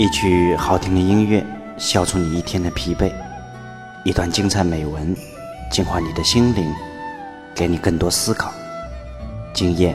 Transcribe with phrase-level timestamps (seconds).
[0.00, 1.44] 一曲好听的音乐，
[1.76, 3.12] 消除你一天的疲惫；
[4.02, 5.14] 一段精彩美文，
[5.70, 6.72] 净化你的心灵，
[7.54, 8.50] 给你更多思考。
[9.52, 9.94] 今夜，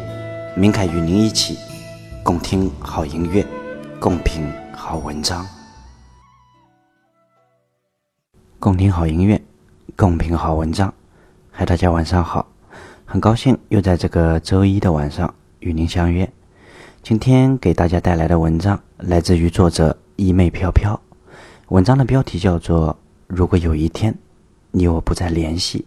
[0.55, 1.57] 明凯与您一起
[2.21, 3.43] 共听好音乐，
[3.99, 4.43] 共品
[4.73, 5.43] 好文章。
[8.59, 9.41] 共听好音乐，
[9.95, 10.93] 共品好文章。
[11.51, 12.45] 嗨，大家晚上好，
[13.05, 16.31] 很高兴又在这个周一的晚上与您相约。
[17.01, 18.79] 今天给大家带来的文章。
[18.97, 20.97] 来自于作者衣袂飘飘，
[21.67, 22.87] 文章的标题叫做
[23.27, 24.17] 《如果有一天，
[24.71, 25.79] 你我不再联系》。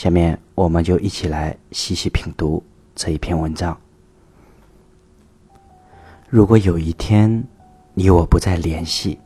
[0.00, 2.62] 下面，我们就一起来细细品读
[2.94, 3.76] 这一篇文章。
[6.30, 7.42] 如果有一天，
[7.94, 9.18] 你我不再联系，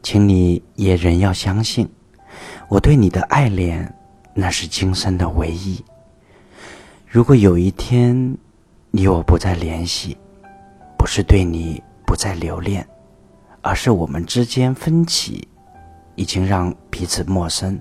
[0.00, 1.88] 请你也仍要相信
[2.68, 3.92] 我对你的爱恋，
[4.32, 5.82] 那是今生的唯一。
[7.08, 8.36] 如果有一天，
[8.92, 10.16] 你我不再联系，
[10.96, 11.82] 不是对你。
[12.10, 12.84] 不再留恋，
[13.62, 15.46] 而是我们之间分歧
[16.16, 17.80] 已经让彼此陌生。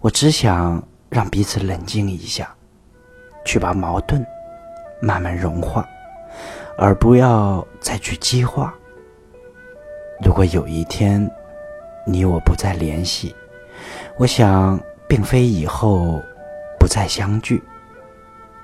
[0.00, 2.52] 我只想让彼此冷静一下，
[3.44, 4.26] 去把矛盾
[5.00, 5.88] 慢慢融化，
[6.76, 8.74] 而不要再去激化。
[10.20, 11.30] 如果有一天
[12.04, 13.32] 你我不再联系，
[14.18, 16.20] 我想并非以后
[16.76, 17.62] 不再相聚，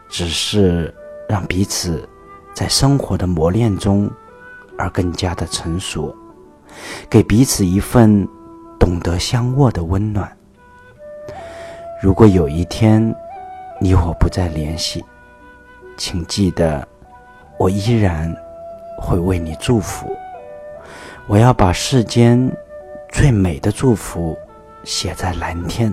[0.08, 0.92] 只是
[1.28, 2.08] 让彼此
[2.56, 4.10] 在生活的磨练中。
[4.76, 6.14] 而更加的成熟，
[7.08, 8.26] 给彼此一份
[8.78, 10.30] 懂得相握的温暖。
[12.02, 13.14] 如果有一天，
[13.80, 15.04] 你我不再联系，
[15.96, 16.86] 请记得，
[17.58, 18.34] 我依然
[18.98, 20.10] 会为你祝福。
[21.26, 22.50] 我要把世间
[23.10, 24.36] 最美的祝福
[24.84, 25.92] 写在蓝天，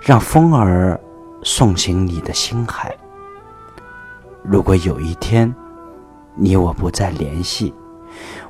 [0.00, 0.98] 让风儿
[1.42, 2.94] 送进你的心海。
[4.44, 5.52] 如果有一天，
[6.36, 7.74] 你我不再联系，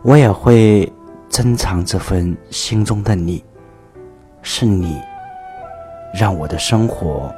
[0.02, 0.90] 我也会
[1.28, 3.42] 珍藏这份心中的你，
[4.42, 5.00] 是你
[6.14, 7.32] 让我的生活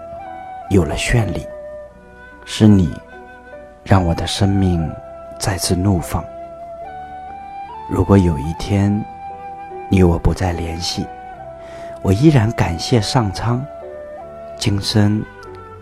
[0.71, 1.44] 有了绚丽，
[2.44, 2.91] 是你
[3.83, 4.89] 让我的生命
[5.39, 6.25] 再次怒放。
[7.91, 9.03] 如果有一天
[9.91, 11.06] 你我不再联系，
[12.03, 13.65] 我依然感谢上苍，
[14.59, 15.25] 今生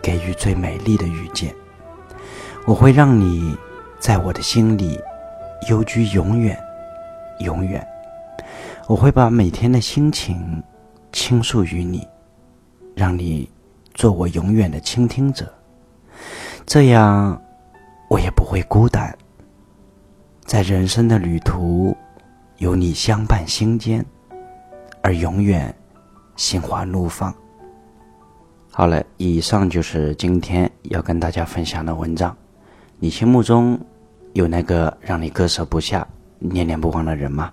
[0.01, 1.53] 给予最美丽的遇见。
[2.65, 3.55] 我会让你
[3.99, 4.99] 在我的心里。
[5.69, 6.57] 幽居永远，
[7.39, 7.85] 永远，
[8.85, 10.63] 我会把每天的心情
[11.11, 12.07] 倾诉于你，
[12.95, 13.49] 让你
[13.93, 15.51] 做我永远的倾听者，
[16.65, 17.39] 这样
[18.09, 19.13] 我也不会孤单。
[20.45, 21.95] 在人生的旅途，
[22.59, 24.05] 有你相伴心间，
[25.01, 25.73] 而永远
[26.37, 27.33] 心花怒放。
[28.71, 32.35] 好了，以上就是今天要跟大家分享的文章，
[32.99, 33.77] 你心目中？
[34.37, 37.51] 有那个让你割舍不下、念念不忘的人吗？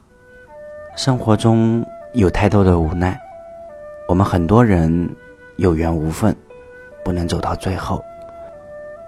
[0.96, 3.18] 生活中有太多的无奈，
[4.06, 5.08] 我们很多人
[5.56, 6.36] 有缘无份，
[7.02, 8.04] 不能走到最后。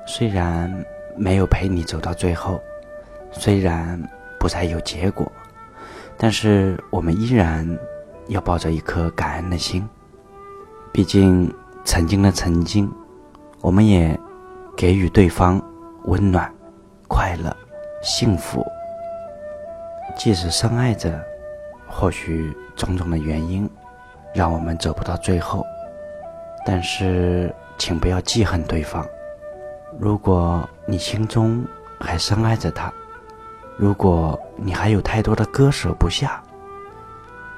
[0.07, 0.75] 虽然
[1.19, 2.59] 没有陪你走到最后，
[3.31, 4.03] 虽然
[4.41, 5.31] 不再有结果，
[6.17, 7.79] 但是我们依然
[8.29, 9.87] 要抱着一颗感恩的心。
[10.93, 11.53] 毕竟
[11.85, 12.91] 曾经的曾经，
[13.61, 14.19] 我们也
[14.75, 15.61] 给予对方
[16.05, 16.51] 温暖、
[17.07, 17.55] 快乐。
[18.03, 18.65] 幸福，
[20.17, 21.19] 即使深爱着，
[21.89, 23.69] 或许种种的原因，
[24.35, 25.67] 让我们走不到最后。
[26.65, 29.05] 但是，请不要记恨对方。
[29.99, 31.65] 如果你心中
[31.99, 32.93] 还深爱着他，
[33.79, 36.41] 如果你还有太多的割舍不下，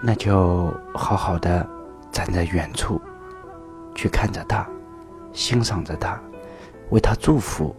[0.00, 1.66] 那就好好的
[2.12, 3.00] 站在远处，
[3.94, 4.64] 去看着他，
[5.32, 6.18] 欣赏着他，
[6.90, 7.74] 为他祝福，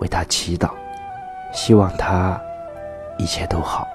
[0.00, 0.70] 为他祈祷。
[1.52, 2.40] 希望他
[3.16, 3.86] 一切都好。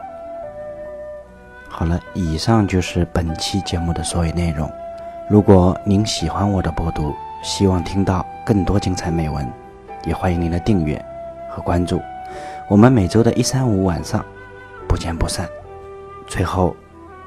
[1.69, 4.69] 好了，以上就是本期节目的所有内容。
[5.29, 9.47] 如果您喜欢我的播读，希望听到更多精彩美文，
[10.05, 11.03] 也欢迎您的订阅
[11.49, 11.99] 和关注。
[12.69, 14.23] 我们每周的一三五晚上
[14.87, 15.47] 不见不散。
[16.27, 16.75] 最后，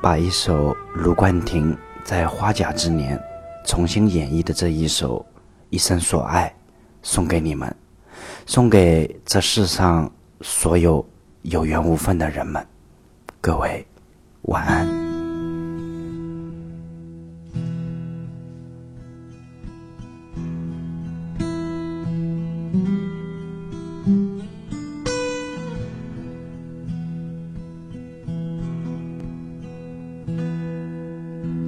[0.00, 3.20] 把一首卢冠廷在花甲之年
[3.64, 5.18] 重新演绎的这一首
[5.70, 6.48] 《一生所爱》
[7.02, 7.72] 送给你们。
[8.46, 11.04] 送给这世上所有
[11.42, 12.64] 有缘无分的人们，
[13.40, 13.86] 各位，
[14.42, 14.86] 晚安。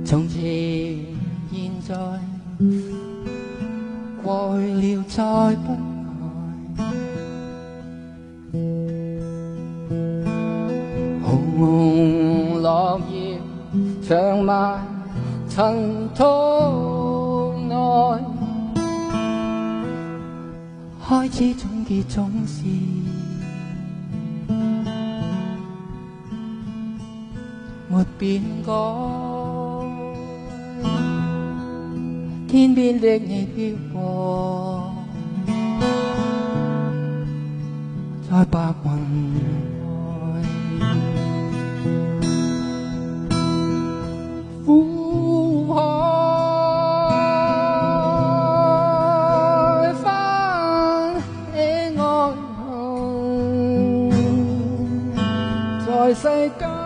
[0.05, 0.41] 从前，
[1.53, 1.95] 现在，
[4.23, 5.23] 过去了，再
[5.57, 5.88] 不。
[14.09, 14.87] 长漫
[15.51, 16.25] 尘土
[17.69, 18.25] 内，
[21.07, 22.65] 开始终结，总是
[27.91, 28.73] 没变改。
[32.49, 34.95] 天边的你飘过，
[38.31, 39.48] 在白云。
[56.15, 56.78] 在世。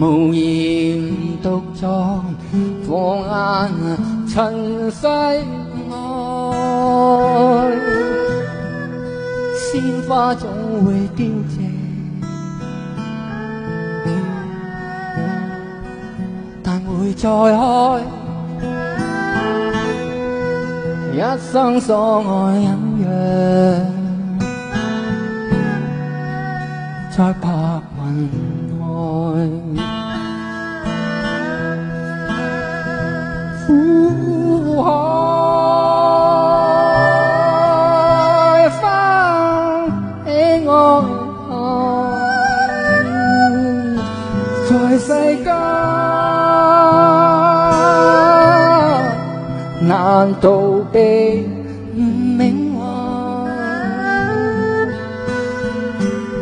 [0.00, 0.98] 无言
[1.42, 2.24] 独坐，
[2.88, 3.68] 放眼
[4.26, 5.44] 尘世外。
[9.54, 10.48] 鲜花总
[10.86, 11.60] 会凋谢，
[16.62, 17.62] 但会再开。
[21.12, 21.20] 一
[21.52, 23.06] 生所爱隐约
[27.14, 27.50] 在白
[28.14, 28.49] 云。
[34.82, 34.90] 海
[38.80, 39.86] 翻
[40.24, 40.30] 起
[40.64, 41.04] 浪，
[44.68, 45.08] 在世
[45.44, 45.48] 间，
[49.86, 49.90] 难
[50.40, 50.48] 逃
[50.92, 50.96] 避
[52.00, 52.38] 命
[52.72, 52.74] 运，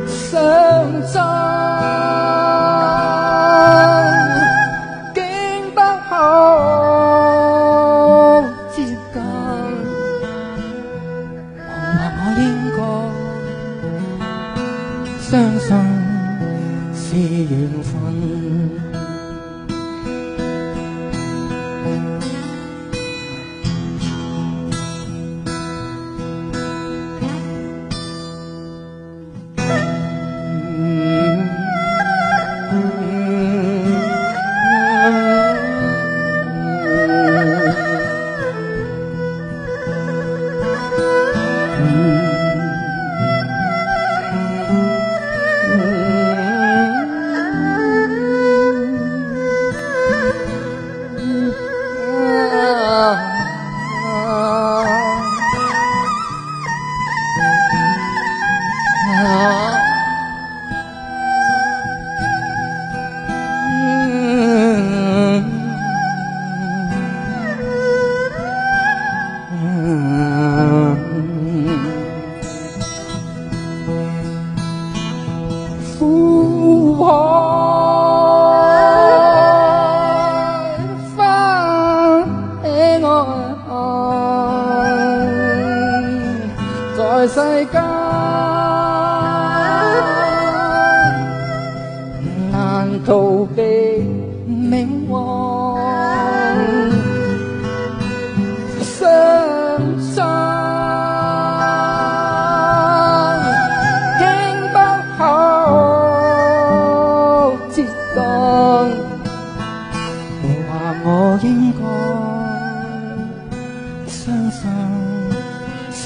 [0.06, 0.20] 想
[1.12, 1.47] 再。